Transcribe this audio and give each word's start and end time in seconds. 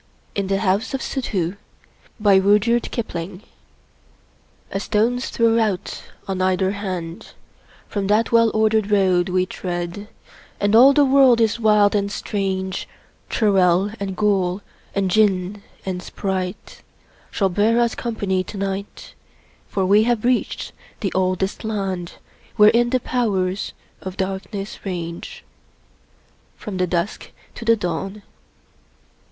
In 0.33 0.47
the 0.47 0.57
House 0.61 0.95
of 0.95 1.01
Suddhoo 1.03 1.57
A 2.25 2.79
stone's 4.79 5.29
throw 5.29 5.59
out 5.59 6.03
on 6.27 6.41
either 6.41 6.71
hand 6.71 7.33
From 7.87 8.07
that 8.07 8.31
well 8.31 8.49
ordered 8.55 8.89
road 8.89 9.29
we 9.29 9.45
tread, 9.45 10.07
And 10.59 10.75
all 10.75 10.93
the 10.93 11.05
world 11.05 11.39
is 11.39 11.59
wild 11.59 11.93
and 11.93 12.11
strange; 12.11 12.87
Churel 13.29 13.93
and 13.99 14.17
ghoul 14.17 14.63
and 14.95 15.07
Djinn 15.11 15.61
and 15.85 16.01
sprite 16.01 16.81
Shall 17.29 17.49
bear 17.49 17.79
us 17.79 17.93
company 17.93 18.43
to 18.43 18.57
night, 18.57 19.13
For 19.67 19.85
we 19.85 20.05
have 20.05 20.25
reached 20.25 20.71
the 21.01 21.13
Oldest 21.13 21.63
Land 21.63 22.13
Wherein 22.55 22.89
the 22.89 22.99
Powers 22.99 23.73
of 24.01 24.17
Darkness 24.17 24.83
range.— 24.83 25.43
From 26.57 26.77
the 26.77 26.87
Dusk 26.87 27.29
to 27.53 27.63
the 27.65 27.75
Dawn. 27.75 28.23